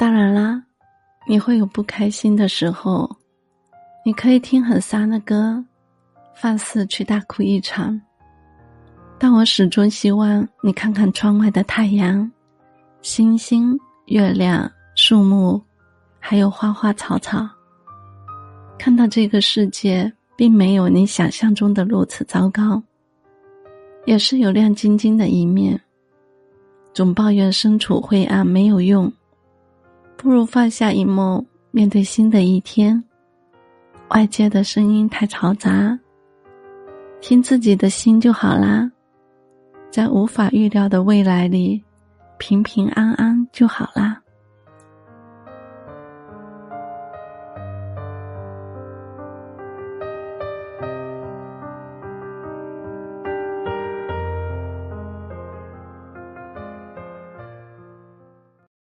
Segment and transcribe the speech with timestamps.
[0.00, 0.62] 当然啦，
[1.28, 3.18] 你会有不开心的时候，
[4.02, 5.62] 你可以听很丧的歌，
[6.34, 8.00] 放肆去大哭一场。
[9.18, 12.32] 但我始终希望你看看窗外的太阳、
[13.02, 15.60] 星星、月亮、树木，
[16.18, 17.46] 还有花花草草。
[18.78, 22.82] 看到这个世界并没有你想象中的如此糟糕，
[24.06, 25.78] 也是有亮晶晶的一面。
[26.94, 29.12] 总抱怨身处灰暗没有用，
[30.22, 33.02] 不如放下一梦，面对新的一天。
[34.10, 35.98] 外界的声音太嘈杂，
[37.22, 38.92] 听自己的心就好啦。
[39.90, 41.82] 在无法预料的未来里，
[42.36, 44.20] 平平安安就好啦。